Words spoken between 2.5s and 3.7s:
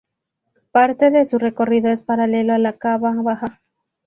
a la Cava Baja.